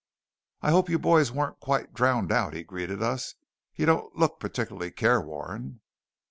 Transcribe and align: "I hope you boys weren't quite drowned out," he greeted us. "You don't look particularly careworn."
"I 0.63 0.71
hope 0.71 0.89
you 0.89 0.97
boys 0.97 1.31
weren't 1.31 1.59
quite 1.59 1.93
drowned 1.93 2.31
out," 2.31 2.55
he 2.55 2.63
greeted 2.63 3.03
us. 3.03 3.35
"You 3.75 3.85
don't 3.85 4.15
look 4.15 4.39
particularly 4.39 4.89
careworn." 4.89 5.81